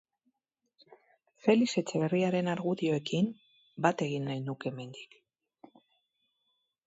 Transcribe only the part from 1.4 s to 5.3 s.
Felix Etxeberriaren argudioekin bat egin nahi nuke hemendik.